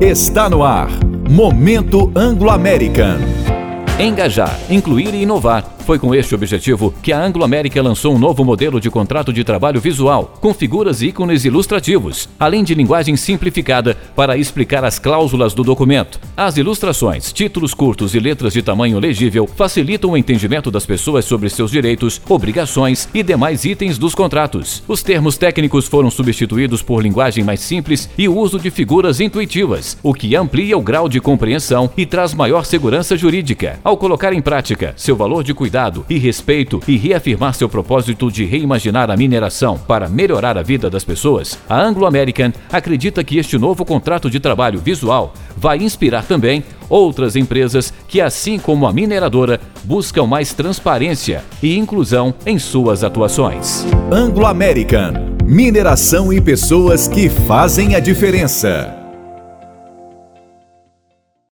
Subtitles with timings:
[0.00, 0.90] Está no ar.
[1.30, 3.45] Momento Anglo-American.
[3.98, 8.44] Engajar, incluir e inovar foi com este objetivo que a Anglo América lançou um novo
[8.44, 13.96] modelo de contrato de trabalho visual, com figuras e ícones ilustrativos, além de linguagem simplificada
[14.16, 16.18] para explicar as cláusulas do documento.
[16.36, 21.48] As ilustrações, títulos curtos e letras de tamanho legível facilitam o entendimento das pessoas sobre
[21.48, 24.82] seus direitos, obrigações e demais itens dos contratos.
[24.88, 29.96] Os termos técnicos foram substituídos por linguagem mais simples e o uso de figuras intuitivas,
[30.02, 33.78] o que amplia o grau de compreensão e traz maior segurança jurídica.
[33.86, 38.44] Ao colocar em prática seu valor de cuidado e respeito e reafirmar seu propósito de
[38.44, 43.56] reimaginar a mineração para melhorar a vida das pessoas, a Anglo American acredita que este
[43.56, 49.60] novo contrato de trabalho visual vai inspirar também outras empresas que, assim como a mineradora,
[49.84, 53.86] buscam mais transparência e inclusão em suas atuações.
[54.10, 58.95] Anglo American Mineração e pessoas que fazem a diferença.